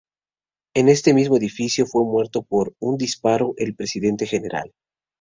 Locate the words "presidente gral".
3.75-4.73